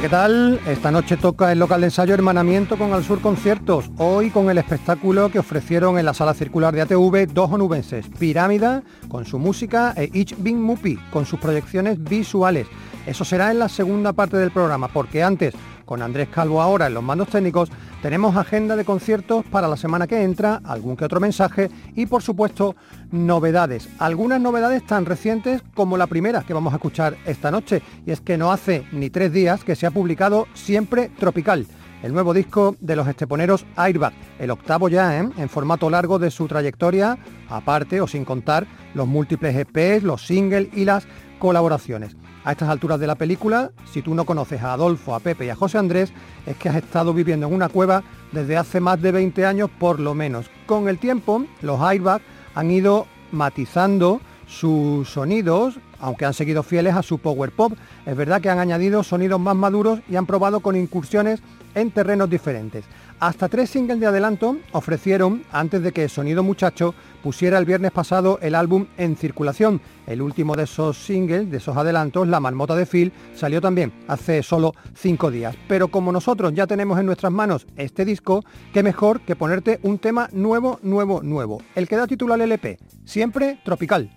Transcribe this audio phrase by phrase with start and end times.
[0.00, 0.60] ¿Qué tal?
[0.68, 3.90] Esta noche toca el local de ensayo Hermanamiento con Al Sur Conciertos.
[3.96, 8.84] Hoy con el espectáculo que ofrecieron en la sala circular de ATV dos onubenses, Pirámida
[9.08, 12.68] con su música e Ich Bin Mupi con sus proyecciones visuales.
[13.06, 15.54] Eso será en la segunda parte del programa, porque antes,
[15.88, 17.70] con Andrés Calvo ahora en los mandos técnicos,
[18.02, 22.22] tenemos agenda de conciertos para la semana que entra, algún que otro mensaje y por
[22.22, 22.76] supuesto
[23.10, 23.88] novedades.
[23.98, 28.20] Algunas novedades tan recientes como la primera que vamos a escuchar esta noche y es
[28.20, 31.66] que no hace ni tres días que se ha publicado Siempre Tropical
[32.02, 35.28] el nuevo disco de los esteponeros Airbag, el octavo ya ¿eh?
[35.36, 37.18] en formato largo de su trayectoria,
[37.48, 41.08] aparte o sin contar los múltiples EPs, los singles y las
[41.40, 42.14] colaboraciones.
[42.48, 45.50] A estas alturas de la película, si tú no conoces a Adolfo, a Pepe y
[45.50, 46.14] a José Andrés,
[46.46, 50.00] es que has estado viviendo en una cueva desde hace más de 20 años por
[50.00, 50.46] lo menos.
[50.64, 52.22] Con el tiempo, los Airbag
[52.54, 57.74] han ido matizando sus sonidos, aunque han seguido fieles a su power pop.
[58.06, 61.42] Es verdad que han añadido sonidos más maduros y han probado con incursiones
[61.74, 62.84] en terrenos diferentes.
[63.20, 68.38] Hasta tres singles de adelanto ofrecieron antes de que Sonido Muchacho pusiera el viernes pasado
[68.40, 69.80] el álbum en circulación.
[70.06, 74.44] El último de esos singles, de esos adelantos, La Marmota de Phil, salió también hace
[74.44, 75.56] solo cinco días.
[75.66, 79.98] Pero como nosotros ya tenemos en nuestras manos este disco, qué mejor que ponerte un
[79.98, 81.60] tema nuevo, nuevo, nuevo.
[81.74, 84.10] El que da título al LP, siempre tropical.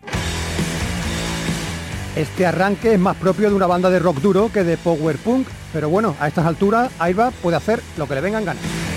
[2.15, 5.47] Este arranque es más propio de una banda de rock duro que de power punk,
[5.73, 8.90] pero bueno, a estas alturas Aiba puede hacer lo que le vengan ganas.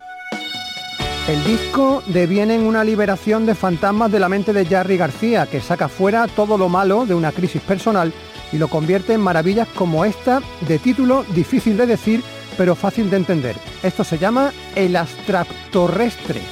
[1.26, 5.62] El disco deviene en una liberación de fantasmas de la mente de Jarry García, que
[5.62, 8.12] saca fuera todo lo malo de una crisis personal
[8.52, 12.22] y lo convierte en maravillas como esta, de título difícil de decir,
[12.58, 13.56] pero fácil de entender.
[13.82, 16.42] Esto se llama El Astractorrestre.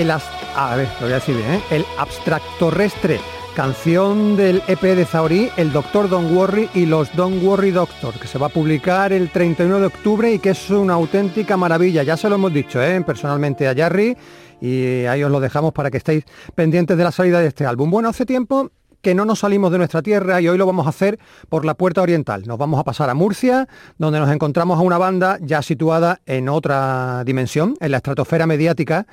[0.00, 0.88] El, a ver,
[1.28, 1.84] ¿eh?
[1.98, 3.18] abstractorrestre,
[3.56, 8.28] canción del EP de Zaorí, El Doctor Don't Worry y los Don't Worry Doctor, que
[8.28, 12.04] se va a publicar el 31 de octubre y que es una auténtica maravilla.
[12.04, 13.02] Ya se lo hemos dicho ¿eh?
[13.04, 14.16] personalmente a Jarry
[14.60, 16.24] y ahí os lo dejamos para que estéis
[16.54, 17.90] pendientes de la salida de este álbum.
[17.90, 18.70] Bueno, hace tiempo
[19.02, 21.74] que no nos salimos de nuestra tierra y hoy lo vamos a hacer por la
[21.74, 22.44] puerta oriental.
[22.46, 26.48] Nos vamos a pasar a Murcia, donde nos encontramos a una banda ya situada en
[26.48, 29.06] otra dimensión, en la estratosfera mediática,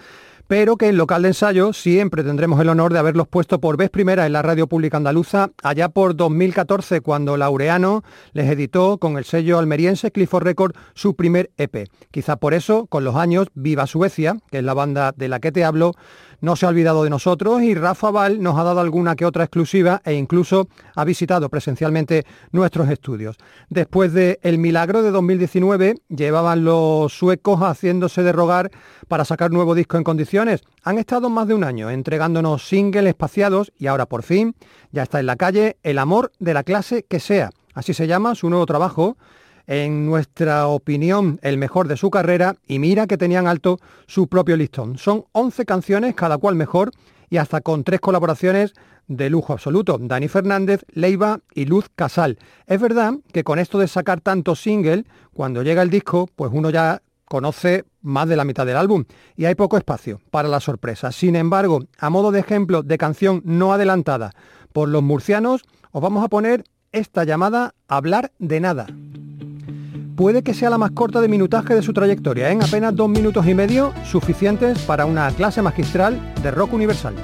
[0.48, 3.90] pero que en local de ensayo siempre tendremos el honor de haberlos puesto por vez
[3.90, 9.25] primera en la radio pública andaluza allá por 2014 cuando Laureano les editó con el
[9.25, 11.90] sello almeriense Clifford Record su primer EP.
[12.12, 15.52] Quizá por eso, con los años, Viva Suecia, que es la banda de la que
[15.52, 15.94] te hablo,
[16.42, 19.44] no se ha olvidado de nosotros y Rafa Val nos ha dado alguna que otra
[19.44, 23.38] exclusiva e incluso ha visitado presencialmente nuestros estudios.
[23.70, 28.72] Después de El Milagro de 2019, llevaban los suecos haciéndose de rogar
[29.08, 30.62] para sacar nuevo disco en condiciones.
[30.84, 34.56] Han estado más de un año entregándonos singles espaciados y ahora por fin
[34.92, 37.50] ya está en la calle El amor de la clase que sea.
[37.74, 39.18] Así se llama su nuevo trabajo
[39.67, 44.57] en nuestra opinión, el mejor de su carrera y mira que tenían alto su propio
[44.57, 44.98] listón.
[44.98, 46.91] Son 11 canciones, cada cual mejor,
[47.29, 48.74] y hasta con tres colaboraciones
[49.07, 52.39] de lujo absoluto, Dani Fernández, Leiva y Luz Casal.
[52.65, 55.03] Es verdad que con esto de sacar tantos singles,
[55.34, 59.05] cuando llega el disco, pues uno ya conoce más de la mitad del álbum
[59.36, 61.12] y hay poco espacio para la sorpresa.
[61.12, 64.31] Sin embargo, a modo de ejemplo de canción no adelantada
[64.74, 68.88] por los murcianos, os vamos a poner esta llamada Hablar de Nada
[70.15, 73.45] puede que sea la más corta de minutaje de su trayectoria, en apenas dos minutos
[73.48, 77.15] y medio, suficientes para una clase magistral de rock universal.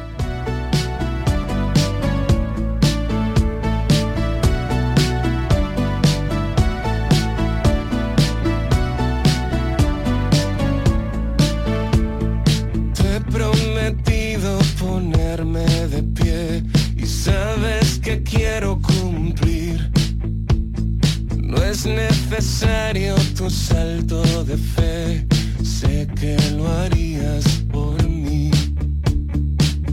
[22.31, 25.27] Necesario tu salto de fe,
[25.63, 28.49] sé que lo harías por mí.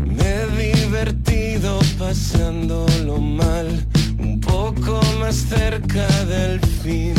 [0.07, 3.85] Me he divertido pasándolo mal,
[4.19, 7.15] un poco más cerca del fin.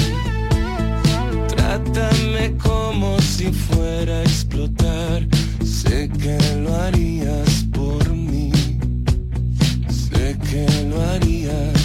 [1.49, 5.27] Trátame como si fuera a explotar,
[5.65, 8.51] sé que lo harías por mí,
[9.89, 11.78] sé que lo harías.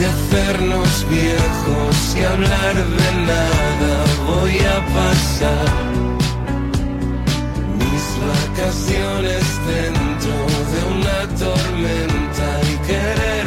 [0.00, 5.68] De hacernos viejos y hablar de nada voy a pasar.
[7.80, 10.36] Mis vacaciones dentro
[10.72, 13.39] de una tormenta y quererme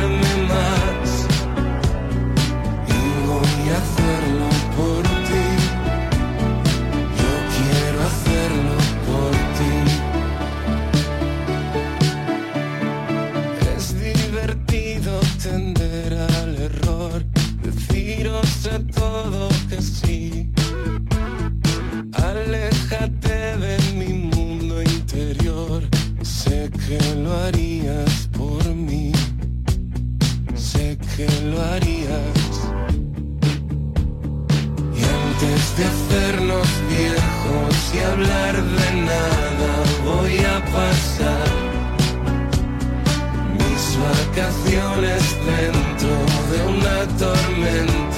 [30.63, 32.45] sé que lo harías.
[34.99, 39.71] Y antes de hacernos viejos y hablar de nada,
[40.05, 41.49] voy a pasar
[43.59, 46.13] mis vacaciones dentro
[46.51, 48.12] de una tormenta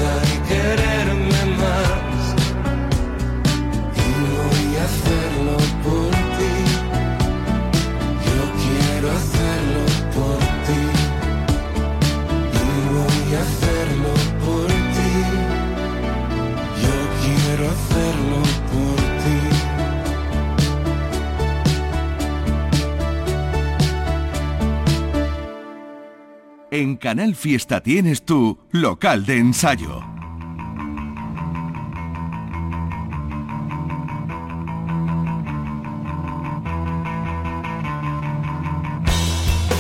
[26.78, 30.04] En Canal Fiesta tienes tu local de ensayo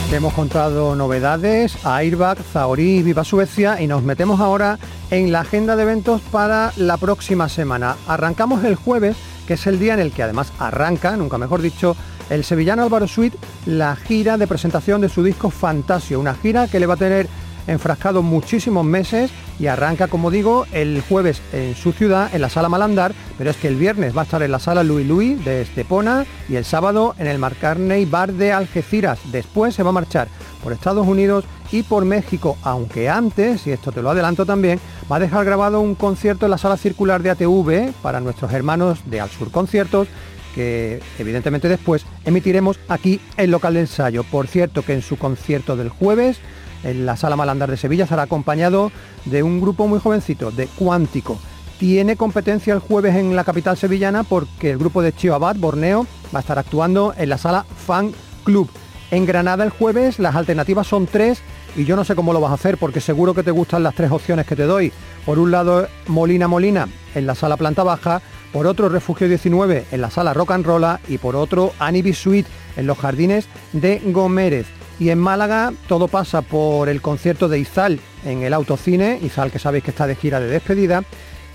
[0.09, 4.79] Hemos contado novedades a Airbag, Zaorí, Viva Suecia y nos metemos ahora
[5.11, 7.97] en la agenda de eventos para la próxima semana.
[8.07, 11.97] Arrancamos el jueves, que es el día en el que además arranca, nunca mejor dicho,
[12.29, 16.79] el sevillano Álvaro Suite la gira de presentación de su disco Fantasio, una gira que
[16.79, 17.27] le va a tener
[17.67, 22.69] enfrascado muchísimos meses y arranca, como digo, el jueves en su ciudad, en la sala
[22.69, 25.61] Malandar, pero es que el viernes va a estar en la sala Louis Louis de
[25.61, 29.19] Estepona y el sábado en el McCartney Bar de Algeciras.
[29.31, 30.27] Después se va a marchar
[30.63, 34.79] por Estados Unidos y por México, aunque antes, y esto te lo adelanto también,
[35.11, 38.99] va a dejar grabado un concierto en la sala circular de ATV para nuestros hermanos
[39.05, 40.07] de Al Sur Conciertos
[40.55, 44.23] que evidentemente después emitiremos aquí en local de ensayo.
[44.23, 46.39] Por cierto que en su concierto del jueves
[46.83, 48.91] en la Sala Malandar de Sevilla será acompañado
[49.25, 51.37] de un grupo muy jovencito, de Cuántico.
[51.77, 56.07] Tiene competencia el jueves en la capital sevillana porque el grupo de Chio Abad, Borneo,
[56.33, 58.13] va a estar actuando en la sala Fan
[58.45, 58.69] Club.
[59.11, 61.41] En Granada el jueves las alternativas son tres
[61.75, 63.95] y yo no sé cómo lo vas a hacer porque seguro que te gustan las
[63.95, 64.93] tres opciones que te doy.
[65.25, 68.21] Por un lado Molina Molina en la sala planta baja,
[68.51, 72.49] por otro Refugio 19 en la sala Rock and Rolla y por otro Anibi Suite
[72.77, 74.65] en los jardines de Gómez.
[74.99, 79.59] Y en Málaga todo pasa por el concierto de Izal en el Autocine, Izal que
[79.59, 81.03] sabéis que está de gira de despedida,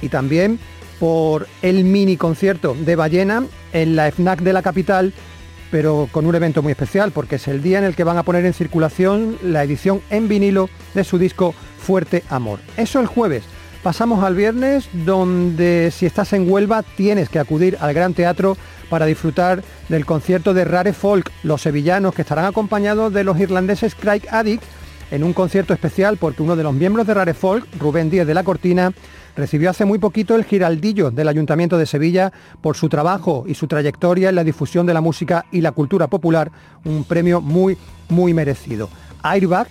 [0.03, 0.59] y también
[0.99, 5.15] por el mini concierto de Ballena en la FNAC de la capital,
[5.71, 8.23] pero con un evento muy especial, porque es el día en el que van a
[8.23, 12.61] poner en circulación la edición en vinilo de su disco Fuerte Amor.
[12.77, 13.45] Eso el jueves.
[13.83, 18.59] Pasamos al viernes, donde si estás en Huelva tienes que acudir al Gran Teatro
[18.91, 23.95] para disfrutar del concierto de Rare Folk, los sevillanos que estarán acompañados de los irlandeses
[23.95, 24.63] Craig Addict
[25.11, 28.35] en un concierto especial porque uno de los miembros de Rare Folk, Rubén Díez de
[28.35, 28.93] la Cortina,
[29.35, 33.67] recibió hace muy poquito el giraldillo del Ayuntamiento de Sevilla por su trabajo y su
[33.67, 36.53] trayectoria en la difusión de la música y la cultura popular,
[36.85, 37.79] un premio muy,
[38.11, 38.91] muy merecido.
[39.23, 39.69] Airbag,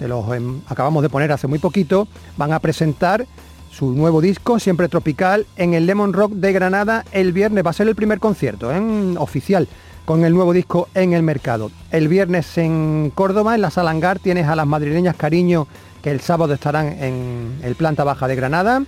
[0.00, 3.24] de los em, acabamos de poner hace muy poquito, van a presentar
[3.74, 7.66] su nuevo disco, Siempre Tropical, en el Lemon Rock de Granada el viernes.
[7.66, 8.80] Va a ser el primer concierto ¿eh?
[9.18, 9.66] oficial
[10.04, 11.70] con el nuevo disco en el mercado.
[11.90, 15.66] El viernes en Córdoba, en la Salangar, tienes a las madrileñas Cariño,
[16.02, 18.84] que el sábado estarán en el planta baja de Granada.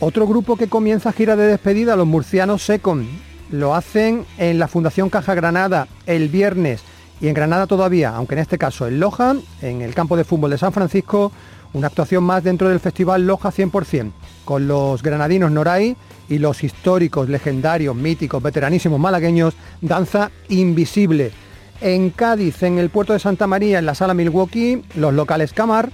[0.00, 3.06] Otro grupo que comienza gira de despedida, los murcianos Secon.
[3.50, 6.82] Lo hacen en la Fundación Caja Granada el viernes
[7.20, 10.50] y en Granada todavía, aunque en este caso en Loja, en el campo de fútbol
[10.50, 11.30] de San Francisco,
[11.74, 14.12] una actuación más dentro del Festival Loja 100%,
[14.44, 15.96] con los granadinos Noray
[16.28, 21.32] y los históricos, legendarios, míticos, veteranísimos malagueños, Danza Invisible.
[21.80, 25.90] En Cádiz, en el puerto de Santa María, en la sala Milwaukee, los locales Camar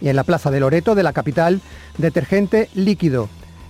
[0.00, 1.60] y en la plaza de Loreto de la capital,
[1.98, 3.28] detergente líquido.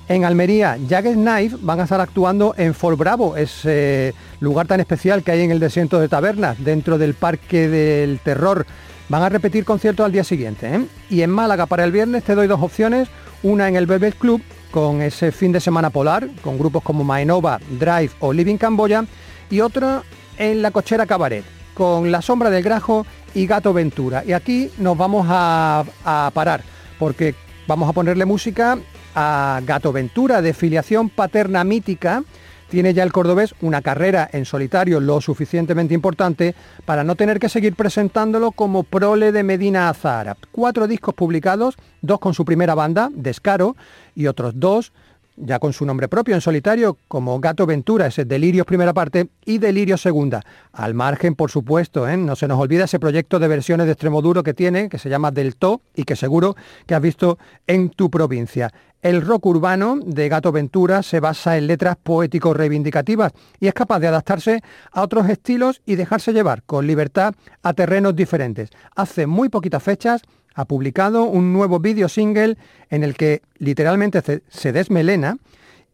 [0.09, 5.23] En Almería, Jagged Knife van a estar actuando en Fort Bravo, ese lugar tan especial
[5.23, 8.67] que hay en el desierto de Tabernas, dentro del Parque del Terror
[9.13, 10.75] Van a repetir conciertos al día siguiente.
[10.75, 10.87] ¿eh?
[11.11, 13.11] Y en Málaga para el viernes te doy dos opciones.
[13.43, 17.61] Una en el Velvet Club con ese fin de semana polar, con grupos como Maenova,
[17.79, 19.05] Drive o Living Camboya.
[19.51, 20.03] Y otra
[20.39, 21.45] en la cochera Cabaret,
[21.75, 24.25] con La Sombra del Grajo y Gato Ventura.
[24.27, 25.85] Y aquí nos vamos a
[26.33, 26.63] parar,
[26.99, 27.35] porque
[27.67, 28.79] vamos a ponerle música
[29.15, 32.25] a Gato Ventura, de filiación paterna mítica,
[32.73, 36.55] tiene ya el cordobés una carrera en solitario lo suficientemente importante
[36.87, 40.39] para no tener que seguir presentándolo como prole de Medina Azahara.
[40.53, 43.77] Cuatro discos publicados, dos con su primera banda, Descaro,
[44.15, 44.95] y otros dos
[45.37, 49.59] ya con su nombre propio en solitario, como Gato Ventura, ese Delirios primera parte y
[49.59, 50.43] Delirios segunda.
[50.73, 52.17] Al margen, por supuesto, ¿eh?
[52.17, 55.09] no se nos olvida ese proyecto de versiones de extremo duro que tiene, que se
[55.09, 58.73] llama Del To y que seguro que has visto en tu provincia.
[59.03, 63.99] El rock urbano de Gato Ventura se basa en letras poéticos reivindicativas y es capaz
[63.99, 68.71] de adaptarse a otros estilos y dejarse llevar con libertad a terrenos diferentes.
[68.95, 70.23] Hace muy poquitas fechas
[70.55, 72.57] ha publicado un nuevo vídeo single
[72.91, 75.39] en el que literalmente se desmelena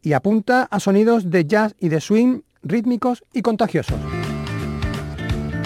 [0.03, 3.99] y apunta a sonidos de jazz y de swing rítmicos y contagiosos.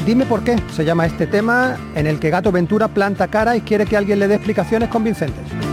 [0.06, 3.60] Dime por qué se llama este tema en el que Gato Ventura planta cara y
[3.60, 5.71] quiere que alguien le dé explicaciones convincentes.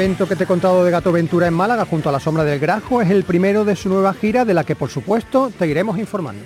[0.00, 2.58] Evento que te he contado de Gato Ventura en Málaga junto a la sombra del
[2.58, 5.98] Grajo es el primero de su nueva gira de la que por supuesto te iremos
[5.98, 6.42] informando.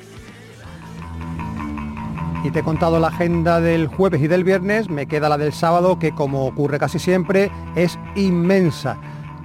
[2.43, 5.53] Y te he contado la agenda del jueves y del viernes, me queda la del
[5.53, 8.99] sábado que como ocurre casi siempre es inmensa.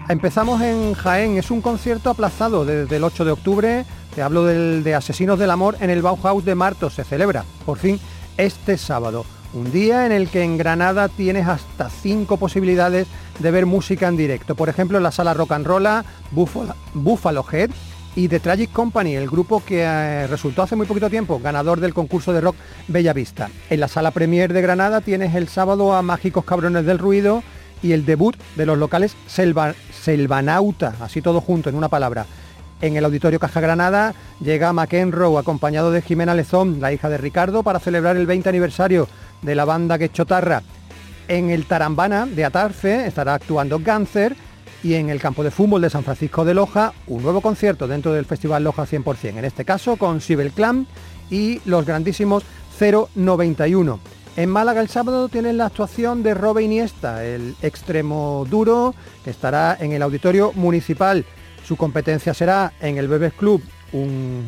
[0.07, 4.83] Empezamos en Jaén, es un concierto aplazado desde el 8 de octubre, te hablo del,
[4.83, 7.99] de Asesinos del Amor en el Bauhaus de Martos, se celebra por fin
[8.37, 9.23] este sábado.
[9.51, 13.07] Un día en el que en Granada tienes hasta cinco posibilidades
[13.39, 14.53] de ver música en directo.
[14.53, 15.87] Por ejemplo, en la sala Rock and Roll,
[16.31, 17.71] Buffalo, Head
[18.15, 21.95] y The Tragic Company, el grupo que eh, resultó hace muy poquito tiempo ganador del
[21.95, 22.57] concurso de rock
[22.87, 23.49] Bella Vista.
[23.71, 27.41] En la sala Premier de Granada tienes el sábado a Mágicos Cabrones del Ruido
[27.81, 32.27] y el debut de los locales Selvanauta, así todo junto en una palabra.
[32.81, 37.61] En el Auditorio Caja Granada llega McEnroe acompañado de Jimena Lezón, la hija de Ricardo,
[37.61, 39.09] para celebrar el 20 aniversario
[39.41, 40.63] de la banda que Chotarra.
[41.27, 44.35] En el Tarambana de Atarfe estará actuando Gáncer
[44.83, 48.13] y en el campo de fútbol de San Francisco de Loja un nuevo concierto dentro
[48.13, 50.87] del Festival Loja 100%, en este caso con Sibel Clan
[51.29, 52.43] y los grandísimos
[52.79, 53.99] 091.
[54.37, 59.77] En Málaga el sábado tienen la actuación de Robe Iniesta, el extremo duro, que estará
[59.79, 61.25] en el auditorio municipal.
[61.67, 64.45] Su competencia será en el Bebes Club un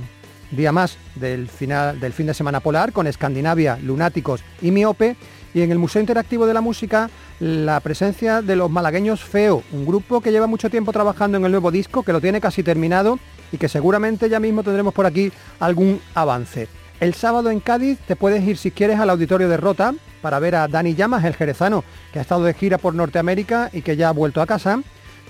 [0.51, 5.15] día más del, final, del fin de semana polar con Escandinavia, Lunáticos y Miope.
[5.53, 7.09] Y en el Museo Interactivo de la Música
[7.41, 11.51] la presencia de los malagueños Feo, un grupo que lleva mucho tiempo trabajando en el
[11.51, 13.17] nuevo disco, que lo tiene casi terminado
[13.51, 16.67] y que seguramente ya mismo tendremos por aquí algún avance.
[16.99, 20.55] El sábado en Cádiz te puedes ir si quieres al auditorio de Rota para ver
[20.55, 21.83] a Dani Llamas, el jerezano,
[22.13, 24.79] que ha estado de gira por Norteamérica y que ya ha vuelto a casa.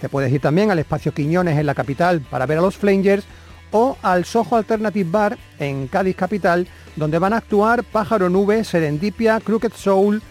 [0.02, 3.24] Te puedes ir también al espacio Quiñones en la capital para ver a los Flangers
[3.72, 9.40] o al Soho Alternative Bar en Cádiz Capital, donde van a actuar Pájaro Nube, Serendipia,
[9.40, 10.22] Crooked Soul,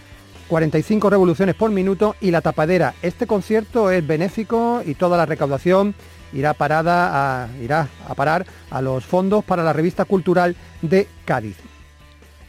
[0.47, 2.93] 45 revoluciones por minuto y La Tapadera.
[3.01, 5.95] Este concierto es benéfico y toda la recaudación
[6.33, 11.70] irá, parada irá a parar a los fondos para la revista cultural de Cádiz.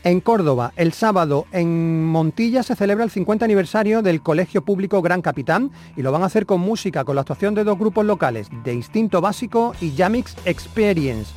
[0.05, 5.23] En Córdoba, el sábado en Montilla se celebra el 50 aniversario del Colegio Público Gran
[5.23, 8.49] Capitán y lo van a hacer con música, con la actuación de dos grupos locales,
[8.65, 11.33] de Instinto Básico y Jamix Experience.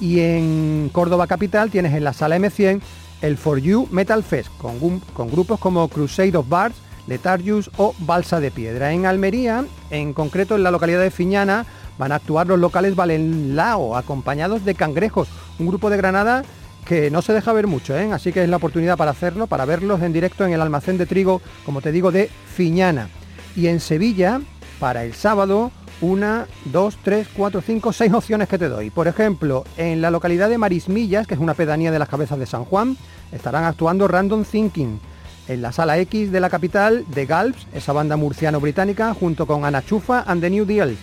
[0.00, 2.80] Y en Córdoba Capital tienes en la sala M100
[3.22, 6.74] el For You Metal Fest, con, grupos como Crusade of Bars,
[7.06, 8.92] Letarius o Balsa de Piedra.
[8.92, 11.66] En Almería, en concreto en la localidad de Fiñana,
[11.98, 15.28] van a actuar los locales Valenlao, acompañados de Cangrejos,
[15.60, 16.42] un grupo de Granada
[16.84, 18.10] que no se deja ver mucho, ¿eh?
[18.12, 21.06] así que es la oportunidad para hacerlo, para verlos en directo en el almacén de
[21.06, 23.08] trigo, como te digo, de Fiñana.
[23.56, 24.40] Y en Sevilla,
[24.80, 28.90] para el sábado, una, dos, tres, cuatro, cinco, seis opciones que te doy.
[28.90, 32.46] Por ejemplo, en la localidad de Marismillas, que es una pedanía de las cabezas de
[32.46, 32.96] San Juan,
[33.32, 35.00] estarán actuando Random Thinking.
[35.48, 39.82] En la sala X de la capital, de Galps, esa banda murciano-británica, junto con Ana
[39.84, 40.98] Chufa and the New Deals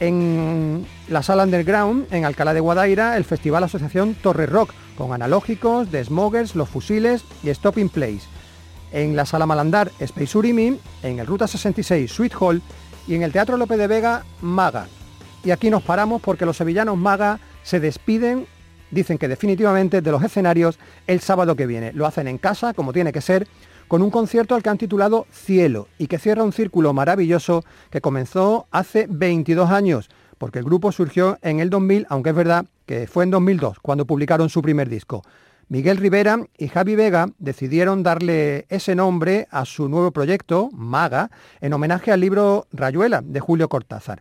[0.00, 5.90] en la sala Underground, en Alcalá de Guadaira, el Festival Asociación Torre Rock, con analógicos,
[5.90, 8.22] de Smokers, Los Fusiles y Stopping Place.
[8.92, 12.62] En la sala Malandar, Space Urimi, en el Ruta 66, Sweet Hall
[13.06, 14.86] y en el Teatro López de Vega, Maga.
[15.44, 18.46] Y aquí nos paramos porque los sevillanos Maga se despiden,
[18.90, 21.92] dicen que definitivamente, de los escenarios el sábado que viene.
[21.92, 23.46] Lo hacen en casa, como tiene que ser,
[23.88, 28.00] con un concierto al que han titulado Cielo y que cierra un círculo maravilloso que
[28.00, 33.06] comenzó hace 22 años, porque el grupo surgió en el 2000, aunque es verdad que
[33.06, 35.22] fue en 2002 cuando publicaron su primer disco.
[35.68, 41.72] Miguel Rivera y Javi Vega decidieron darle ese nombre a su nuevo proyecto, Maga, en
[41.72, 44.20] homenaje al libro Rayuela de Julio Cortázar.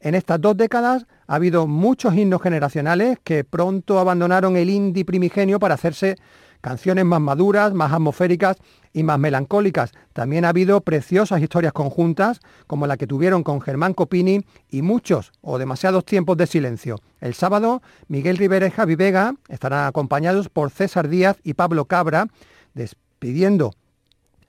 [0.00, 5.60] En estas dos décadas ha habido muchos himnos generacionales que pronto abandonaron el indie primigenio
[5.60, 6.16] para hacerse
[6.62, 8.56] canciones más maduras, más atmosféricas
[8.94, 9.92] y más melancólicas.
[10.14, 15.32] También ha habido preciosas historias conjuntas, como la que tuvieron con Germán Copini y muchos
[15.42, 16.96] o demasiados tiempos de silencio.
[17.20, 22.28] El sábado, Miguel Rivera y Javi Vega estarán acompañados por César Díaz y Pablo Cabra,
[22.72, 23.74] despidiendo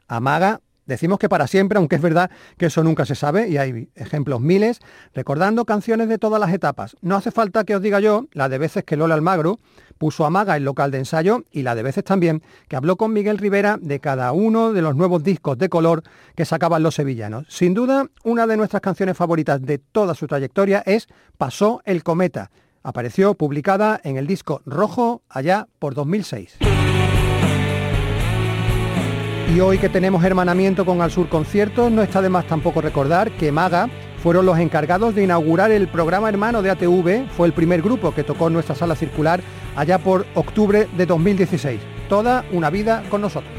[0.07, 3.57] a Maga Decimos que para siempre, aunque es verdad que eso nunca se sabe y
[3.57, 4.79] hay ejemplos miles,
[5.13, 6.95] recordando canciones de todas las etapas.
[7.01, 9.59] No hace falta que os diga yo la de veces que Lola Almagro
[9.97, 13.13] puso a Maga el local de ensayo y la de veces también que habló con
[13.13, 16.03] Miguel Rivera de cada uno de los nuevos discos de color
[16.35, 17.45] que sacaban los sevillanos.
[17.47, 22.51] Sin duda, una de nuestras canciones favoritas de toda su trayectoria es Pasó el cometa.
[22.83, 26.57] Apareció publicada en el disco Rojo allá por 2006.
[29.51, 33.31] Y hoy que tenemos hermanamiento con Al Sur Conciertos, no está de más tampoco recordar
[33.31, 33.89] que Maga
[34.21, 38.23] fueron los encargados de inaugurar el programa hermano de ATV, fue el primer grupo que
[38.23, 39.41] tocó en nuestra sala circular
[39.75, 41.79] allá por octubre de 2016.
[42.09, 43.53] Toda una vida con nosotros.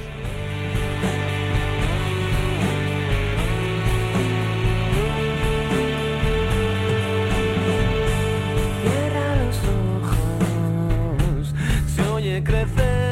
[12.43, 13.04] Crecer.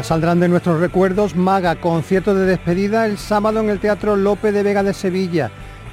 [0.00, 4.62] Saldrán de nuestros recuerdos Maga, concierto de despedida el sábado en el Teatro Lope de
[4.62, 5.50] Vega de Sevilla.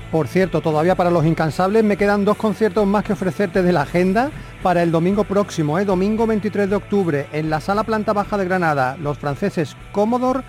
[0.09, 3.81] Por cierto, todavía para los incansables me quedan dos conciertos más que ofrecerte de la
[3.81, 4.31] agenda
[4.63, 5.85] para el domingo próximo, ¿eh?
[5.85, 10.43] domingo 23 de octubre, en la Sala Planta Baja de Granada, los franceses Commodore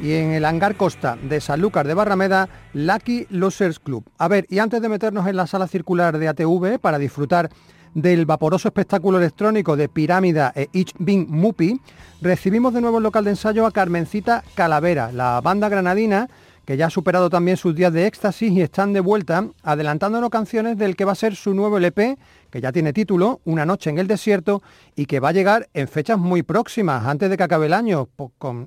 [0.00, 4.04] y en el hangar Costa de Sanlúcar de Barrameda, Lucky Losers Club.
[4.16, 7.50] A ver, y antes de meternos en la sala circular de ATV para disfrutar
[7.94, 11.80] del vaporoso espectáculo electrónico de Pirámida e Ich Bin Mupi,
[12.20, 16.28] recibimos de nuevo el local de ensayo a Carmencita Calavera, la banda granadina
[16.64, 20.78] que ya ha superado también sus días de éxtasis y están de vuelta, adelantándonos canciones
[20.78, 22.18] del que va a ser su nuevo LP,
[22.50, 24.62] que ya tiene título, Una noche en el desierto,
[24.96, 28.08] y que va a llegar en fechas muy próximas, antes de que acabe el año,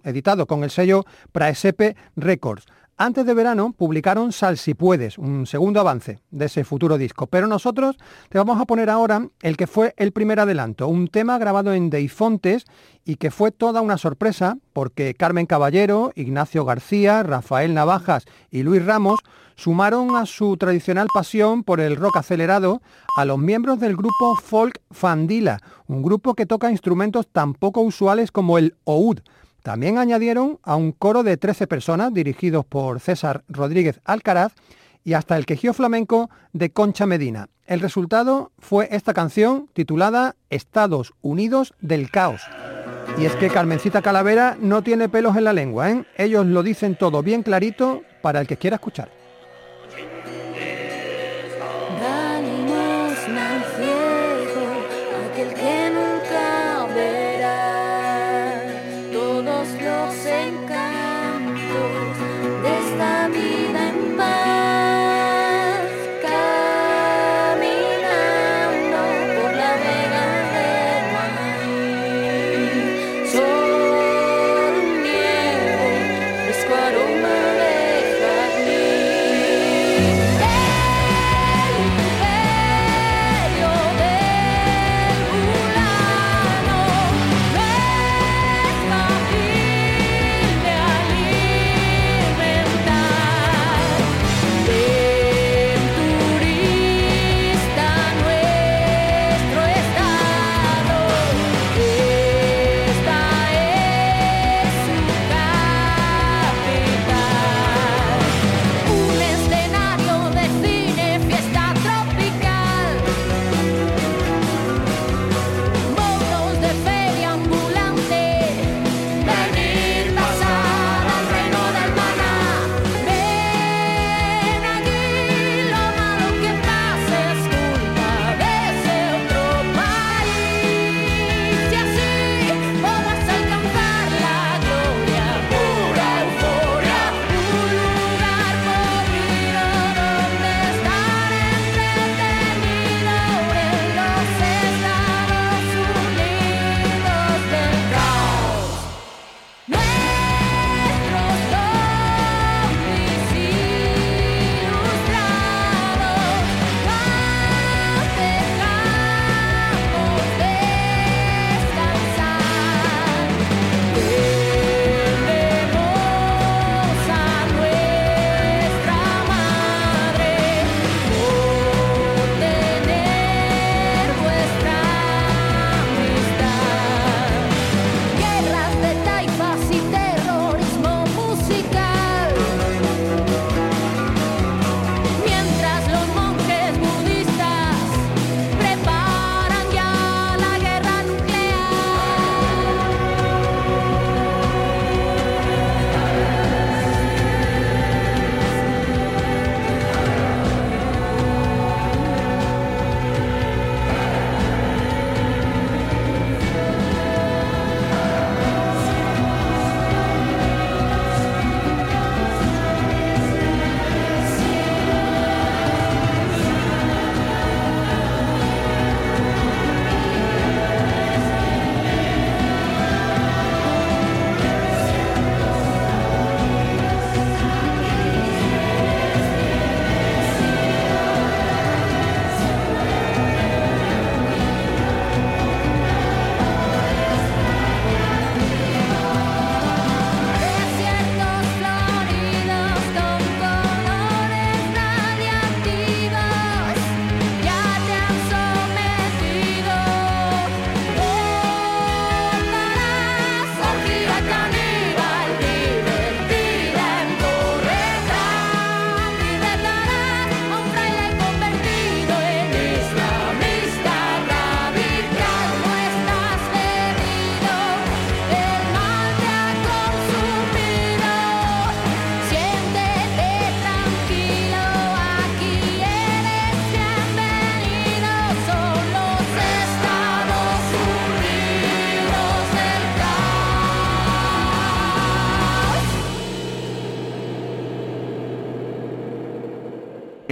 [0.04, 2.66] editado con el sello Praesepe Records.
[3.00, 7.46] Antes de verano publicaron Sal si puedes, un segundo avance de ese futuro disco, pero
[7.46, 7.96] nosotros
[8.28, 11.92] te vamos a poner ahora el que fue el primer adelanto, un tema grabado en
[11.92, 12.66] Deifontes
[13.06, 18.84] y que fue toda una sorpresa porque Carmen Caballero, Ignacio García, Rafael Navajas y Luis
[18.84, 19.20] Ramos
[19.56, 22.82] sumaron a su tradicional pasión por el rock acelerado
[23.16, 28.32] a los miembros del grupo Folk Fandila, un grupo que toca instrumentos tan poco usuales
[28.32, 29.20] como el oud,
[29.68, 34.54] también añadieron a un coro de 13 personas dirigidos por César Rodríguez Alcaraz
[35.04, 37.50] y hasta el quejío flamenco de Concha Medina.
[37.66, 42.44] El resultado fue esta canción titulada Estados Unidos del Caos.
[43.18, 46.06] Y es que Carmencita Calavera no tiene pelos en la lengua, ¿eh?
[46.16, 49.17] ellos lo dicen todo bien clarito para el que quiera escuchar.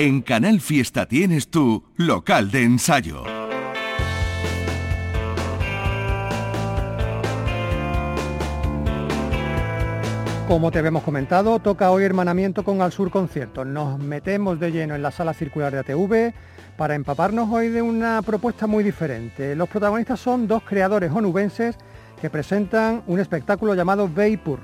[0.05, 3.23] En Canal Fiesta tienes tu local de ensayo.
[10.47, 13.65] Como te habíamos comentado, toca hoy hermanamiento con Al Sur Conciertos.
[13.65, 16.35] Nos metemos de lleno en la sala circular de ATV
[16.77, 19.55] para empaparnos hoy de una propuesta muy diferente.
[19.55, 21.77] Los protagonistas son dos creadores onubenses
[22.21, 24.59] que presentan un espectáculo llamado Vapor,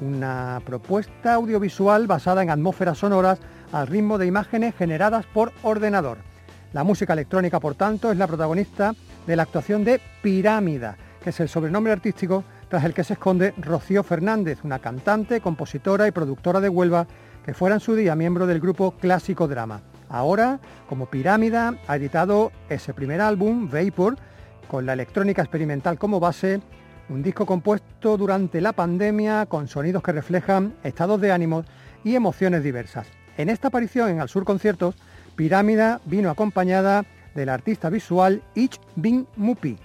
[0.00, 3.40] una propuesta audiovisual basada en atmósferas sonoras
[3.72, 6.18] al ritmo de imágenes generadas por ordenador.
[6.72, 8.94] La música electrónica, por tanto, es la protagonista
[9.26, 13.54] de la actuación de Pirámida, que es el sobrenombre artístico tras el que se esconde
[13.56, 17.06] Rocío Fernández, una cantante, compositora y productora de Huelva
[17.44, 19.80] que fuera en su día miembro del grupo Clásico Drama.
[20.08, 24.16] Ahora, como Pirámida, ha editado ese primer álbum, Vapor,
[24.68, 26.60] con la electrónica experimental como base,
[27.08, 31.64] un disco compuesto durante la pandemia con sonidos que reflejan estados de ánimo
[32.02, 33.06] y emociones diversas.
[33.36, 34.94] En esta aparición en Al Sur Conciertos,
[35.36, 39.76] Pirámida vino acompañada del artista visual Ich Bin Mupi,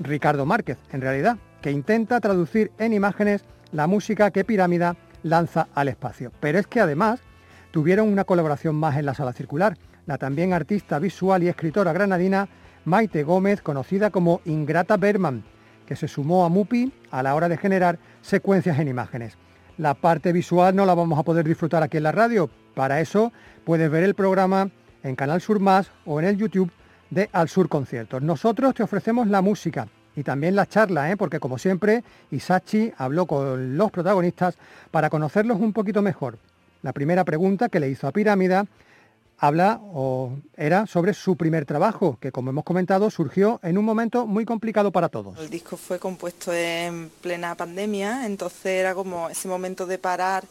[0.00, 5.86] Ricardo Márquez, en realidad, que intenta traducir en imágenes la música que Pirámida lanza al
[5.86, 6.32] espacio.
[6.40, 7.20] Pero es que además
[7.70, 9.76] tuvieron una colaboración más en la sala circular,
[10.06, 12.48] la también artista visual y escritora granadina
[12.84, 15.44] Maite Gómez, conocida como Ingrata Berman,
[15.86, 19.38] que se sumó a Mupi a la hora de generar secuencias en imágenes.
[19.78, 23.32] La parte visual no la vamos a poder disfrutar aquí en la radio, para eso
[23.64, 24.70] puedes ver el programa
[25.02, 26.70] en Canal Sur Más o en el YouTube
[27.10, 28.22] de Al Sur Conciertos.
[28.22, 31.16] Nosotros te ofrecemos la música, y también la charla, ¿eh?
[31.16, 34.56] porque como siempre, Isachi habló con los protagonistas
[34.90, 36.38] para conocerlos un poquito mejor.
[36.82, 38.66] La primera pregunta que le hizo a Pirámida
[39.38, 44.26] habla o era sobre su primer trabajo, que como hemos comentado surgió en un momento
[44.26, 45.36] muy complicado para todos.
[45.38, 50.44] El disco fue compuesto en plena pandemia, entonces era como ese momento de parar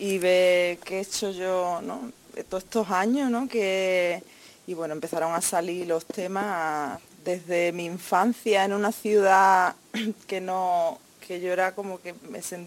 [0.00, 2.10] y ver qué he hecho yo ¿no?
[2.48, 3.46] todos estos años, ¿no?
[3.46, 4.22] que,
[4.66, 9.76] y bueno, empezaron a salir los temas desde mi infancia en una ciudad
[10.26, 12.14] que no que yo era como que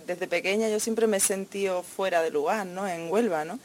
[0.05, 2.87] desde pequeña yo siempre me he sentido fuera de lugar, ¿no?
[2.87, 3.59] En Huelva, ¿no?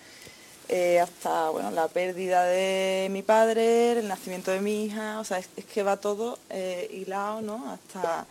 [0.68, 5.38] Eh, hasta bueno, la pérdida de mi padre, el nacimiento de mi hija, o sea,
[5.38, 7.70] es, que va todo eh, hilado, ¿no?
[7.70, 8.26] Hasta,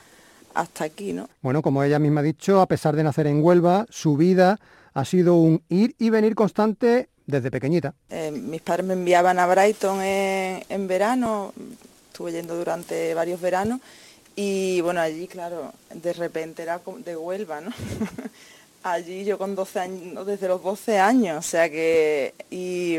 [0.56, 1.30] hasta aquí, ¿no?
[1.42, 4.60] Bueno, como ella misma ha dicho, a pesar de nacer en Huelva, su vida
[4.98, 7.94] ha sido un ir y venir constante desde pequeñita.
[8.10, 11.54] Eh, mis padres me enviaban a Brighton en verano,
[12.08, 13.80] estuve yendo durante varios veranos
[14.36, 17.72] y bueno, allí, claro, de repente era de Huelva, ¿no?
[18.84, 22.34] allí yo con 12 años, desde los 12 años, o sea que...
[22.50, 22.98] Y,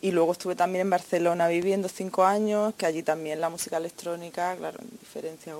[0.00, 4.54] y luego estuve también en Barcelona viviendo cinco años, que allí también la música electrónica,
[4.56, 5.54] claro, en diferencia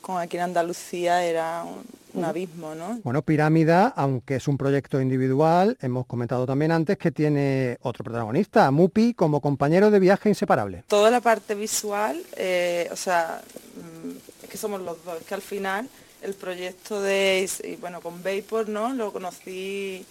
[0.00, 3.00] con, aquí en Andalucía, era un, abismo, ¿no?
[3.02, 8.70] Bueno, Pirámida, aunque es un proyecto individual, hemos comentado también antes que tiene otro protagonista,
[8.70, 10.84] Mupi, como compañero de viaje inseparable.
[10.88, 13.40] Toda la parte visual, eh, o sea,
[13.76, 15.88] mm, es que somos los dos, es que al final
[16.20, 18.92] el proyecto de, y bueno, con Vapor, ¿no?
[18.92, 20.04] Lo conocí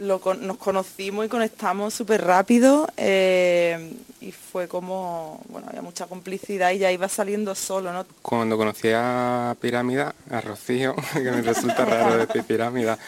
[0.00, 6.78] nos conocimos y conectamos súper rápido eh, y fue como, bueno, había mucha complicidad y
[6.78, 8.06] ya iba saliendo solo, ¿no?
[8.22, 12.98] Cuando conocí a Pirámida, a Rocío, que me resulta raro decir Pirámida,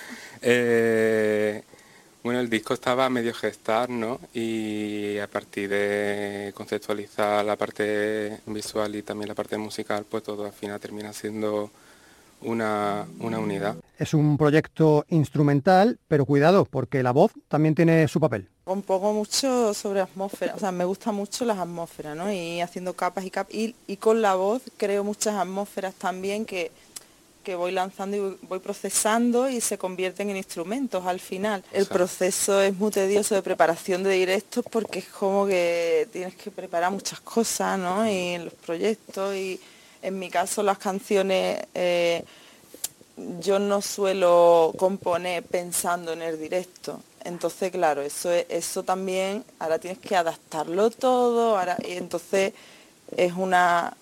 [0.43, 1.62] eh,
[2.22, 4.20] bueno, el disco estaba medio gestar, ¿no?
[4.32, 10.45] Y a partir de conceptualizar la parte visual y también la parte musical, pues todo
[10.45, 11.70] al final termina siendo
[12.43, 13.76] una, unidad.
[14.03, 18.48] Es un proyecto instrumental, pero cuidado, porque la voz también tiene su papel.
[18.64, 22.32] Poco mucho sobre atmósfera, o sea, me gusta mucho las atmósferas, ¿no?
[22.32, 23.55] Y haciendo capas y capas.
[23.55, 26.72] Y, con la voz creo muchas atmósferas también que,
[27.44, 31.62] que voy lanzando y voy procesando y se convierten en instrumentos al final.
[31.70, 36.50] El proceso es muy tedioso de preparación de directos porque es como que tienes que
[36.50, 38.05] preparar muchas cosas, ¿no?
[38.11, 39.61] Y los proyectos y
[40.03, 42.24] en mi caso las canciones eh,
[43.40, 47.00] yo no suelo componer pensando en el directo.
[47.24, 52.52] Entonces, claro, eso, eso también, ahora tienes que adaptarlo todo, ahora, y entonces
[53.16, 53.96] es una,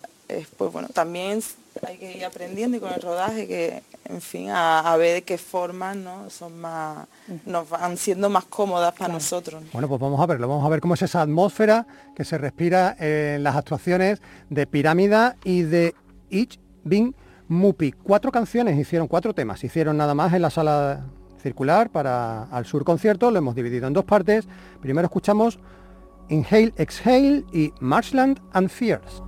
[0.57, 1.43] pues bueno, también
[1.87, 5.39] hay que ir aprendiendo y con el rodaje que, en fin, a, ver de qué
[5.39, 6.31] formas ¿no?
[6.31, 7.07] son más,
[7.45, 9.63] nos van siendo más cómodas para nosotros.
[9.73, 12.97] Bueno, pues vamos a verlo, vamos a ver cómo es esa atmósfera que se respira
[12.99, 15.95] en las actuaciones de Pirámida y de
[16.31, 17.15] Ich Bin
[17.51, 17.91] Mupi.
[17.91, 21.07] Cuatro canciones hicieron, cuatro temas, hicieron nada más en la sala
[21.43, 24.47] circular para Al Sur Concierto, lo hemos dividido en dos partes.
[24.81, 25.59] Primero escuchamos
[26.29, 29.21] Inhale, Exhale y Marshland and Fears.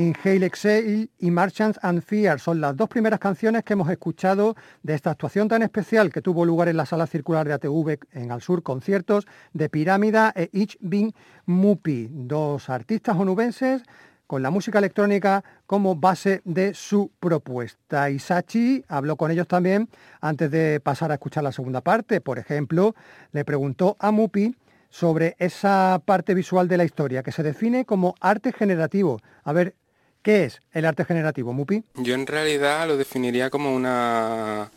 [0.00, 4.94] Inhale Exhale y Marchants and Fear son las dos primeras canciones que hemos escuchado de
[4.94, 8.40] esta actuación tan especial que tuvo lugar en la sala circular de ATV en Al
[8.40, 11.12] Sur, conciertos de Pirámida e Ich Bin
[11.44, 13.82] Mupi, dos artistas onubenses
[14.26, 18.08] con la música electrónica como base de su propuesta.
[18.08, 19.90] Isachi habló con ellos también
[20.22, 22.22] antes de pasar a escuchar la segunda parte.
[22.22, 22.94] Por ejemplo,
[23.32, 24.56] le preguntó a Mupi
[24.88, 29.20] sobre esa parte visual de la historia que se define como arte generativo.
[29.44, 29.74] A ver,
[30.22, 31.84] ¿qué es el arte generativo, Mupi?
[31.94, 34.70] Yo en realidad lo definiría como una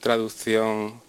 [0.00, 1.00] traducción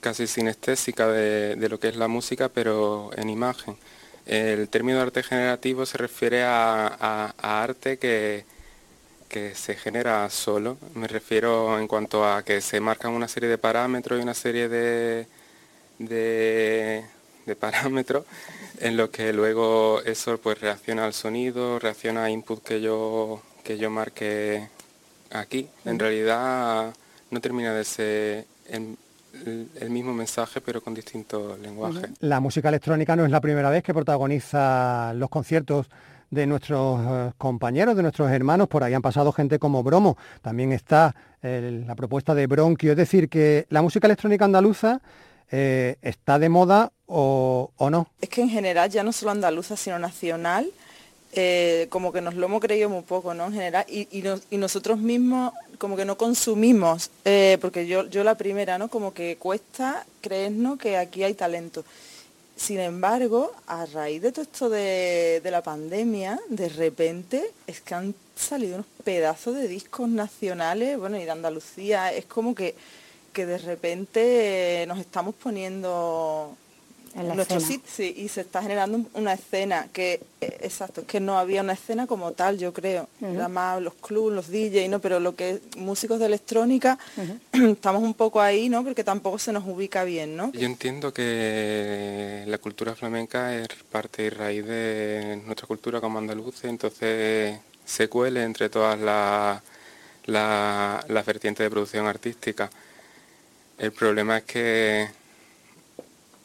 [0.00, 3.76] casi sinestésica de, lo que es la música, pero en imagen.
[4.26, 8.44] El término arte generativo se refiere a, arte que,
[9.28, 10.78] que se genera solo.
[10.94, 14.68] Me refiero en cuanto a que se marcan una serie de parámetros y una serie
[14.68, 15.26] de,
[15.98, 17.04] de
[17.48, 18.24] de parámetros
[18.80, 23.78] en los que luego eso pues reacciona al sonido, reacciona a input que yo, que
[23.78, 24.68] yo marque
[25.30, 25.68] aquí.
[25.84, 26.94] En realidad
[27.30, 28.96] no termina de ser el,
[29.90, 32.10] mismo mensaje pero con distintos lenguajes.
[32.20, 35.86] La música electrónica no es la primera vez que protagoniza los conciertos
[36.30, 40.72] de nuestros eh, compañeros, de nuestros hermanos, por ahí han pasado gente como Bromo, también
[40.72, 45.00] está la propuesta de Bronquio, es decir, que la música electrónica andaluza
[45.50, 48.08] eh, está de moda o, no.
[48.20, 50.70] Es que en general, ya no solo andaluza, sino nacional,
[51.32, 53.46] eh, como que nos lo hemos creído muy poco, ¿no?
[53.46, 54.22] En general, y,
[54.56, 58.88] nosotros mismos como que no consumimos, eh, porque yo, yo la primera, ¿no?
[58.88, 61.84] Como que cuesta creernos que aquí hay talento.
[62.56, 67.94] Sin embargo, a raíz de todo esto de, de, la pandemia, de repente es que
[67.94, 72.74] han salido unos pedazos de discos nacionales, bueno, y de Andalucía, es como que
[73.38, 76.56] que de repente nos estamos poniendo
[77.14, 81.38] en nuestro sitio y se está generando una escena que eh, exacto es que no
[81.38, 83.08] había una escena como tal yo creo.
[83.20, 86.98] Nada más los clubs los DJs no pero lo que es músicos de electrónica
[87.52, 92.42] estamos un poco ahí no porque tampoco se nos ubica bien no yo entiendo que
[92.48, 98.42] la cultura flamenca es parte y raíz de nuestra cultura como andaluces entonces se cuele
[98.42, 99.62] entre todas las
[100.28, 102.70] la, vertientes de producción artística
[103.78, 105.08] el problema es que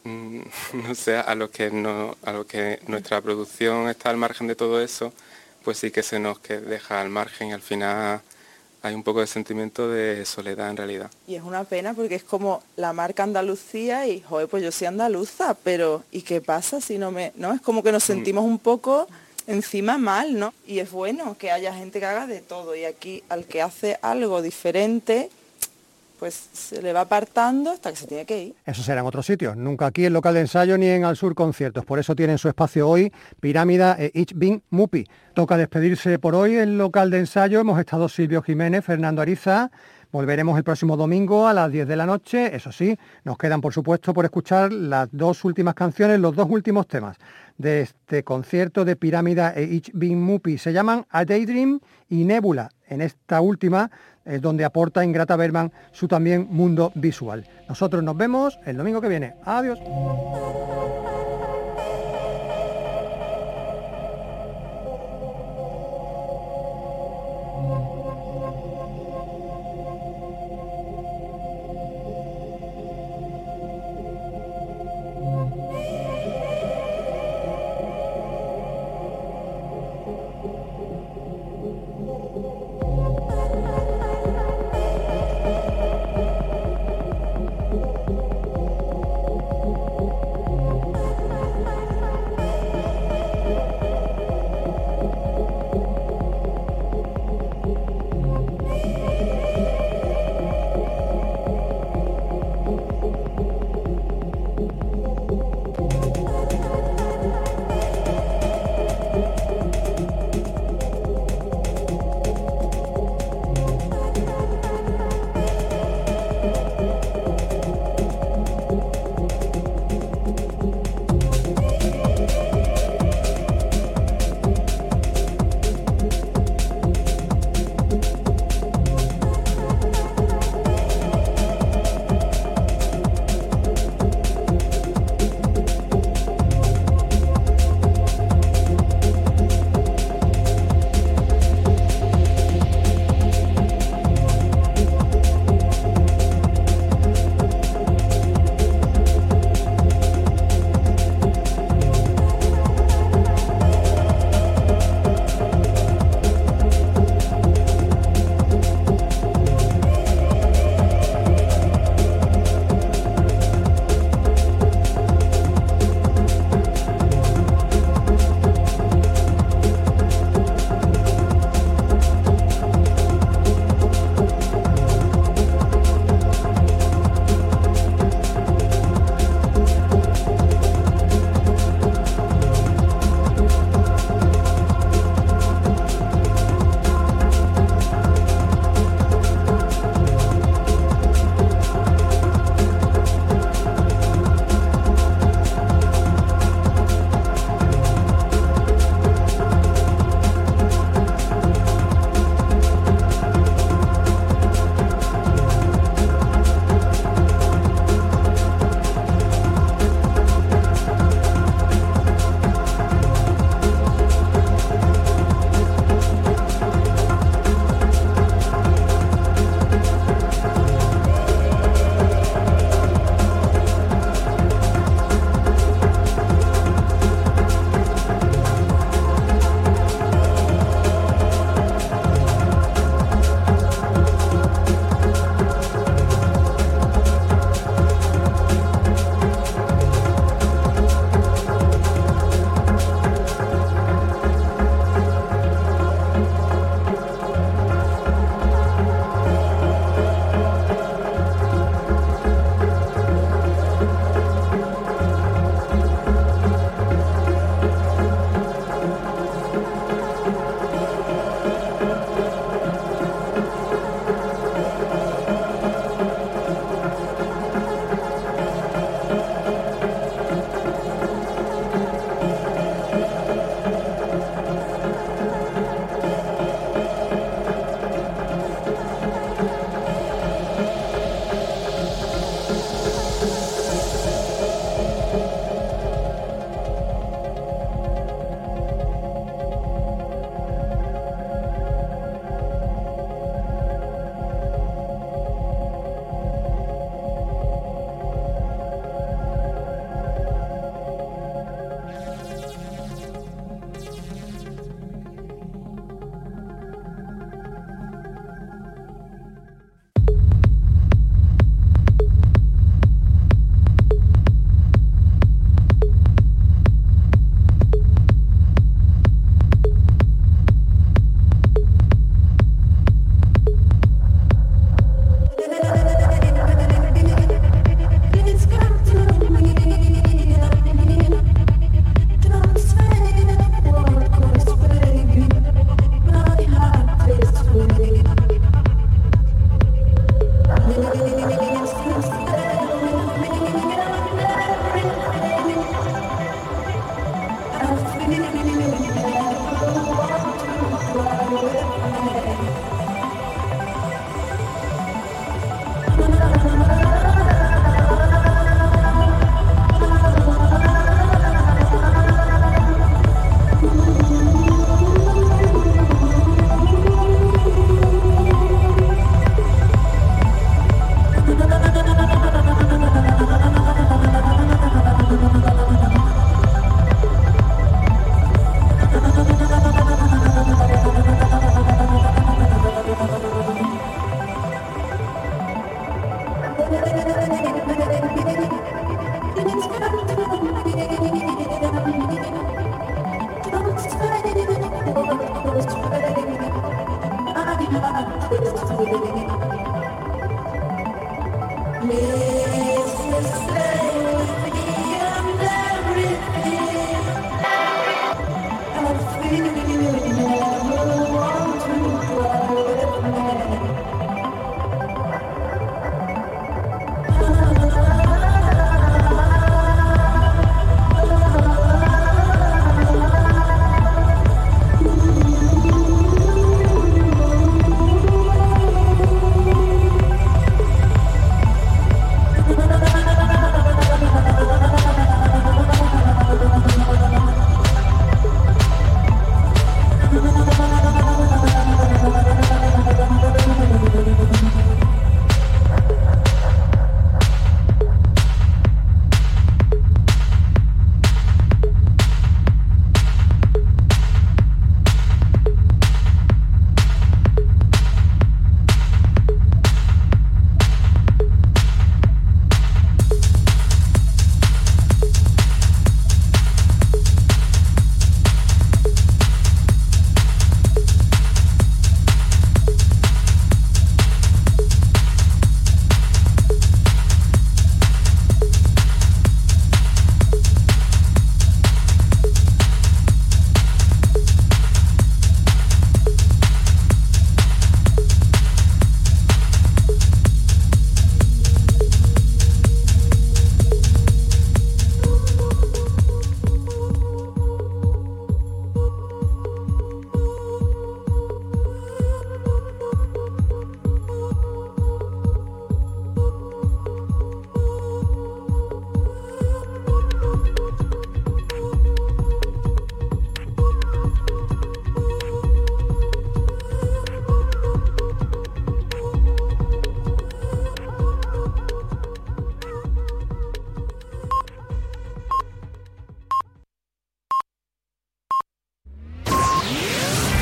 [0.04, 0.40] mm,
[0.74, 4.54] no sé, a lo que no, a lo que nuestra producción está al margen de
[4.54, 5.12] todo eso,
[5.64, 8.20] pues sí que se nos deja al margen y al final
[8.82, 11.10] hay un poco de sentimiento de soledad en realidad.
[11.26, 14.88] Y es una pena porque es como la marca Andalucía y, joder, pues yo soy
[14.88, 17.32] andaluza, pero ¿y qué pasa si no me...?
[17.36, 17.54] ¿no?
[17.54, 18.06] Es como que nos mm.
[18.06, 19.08] sentimos un poco
[19.46, 20.52] encima mal, ¿no?
[20.66, 23.98] Y es bueno que haya gente que haga de todo y aquí al que hace
[24.02, 25.30] algo diferente
[26.24, 28.54] pues se le va apartando hasta que se tiene que ir.
[28.64, 31.34] Eso será en otros sitios, nunca aquí en local de ensayo ni en Al Sur
[31.34, 31.84] conciertos.
[31.84, 35.04] Por eso tienen su espacio hoy Pirámida e Ich Bin Mupi.
[35.34, 37.60] Toca despedirse por hoy en local de ensayo.
[37.60, 39.70] Hemos estado Silvio Jiménez, Fernando Ariza.
[40.12, 42.56] Volveremos el próximo domingo a las 10 de la noche.
[42.56, 46.86] Eso sí, nos quedan por supuesto por escuchar las dos últimas canciones, los dos últimos
[46.86, 47.18] temas
[47.58, 50.56] de este concierto de Pirámida e Ich Bin Mupi.
[50.56, 52.70] Se llaman A Daydream y Nebula.
[52.86, 53.90] En esta última
[54.24, 57.44] es donde aporta Ingrata Berman su también mundo visual.
[57.68, 59.34] Nosotros nos vemos el domingo que viene.
[59.44, 59.78] Adiós.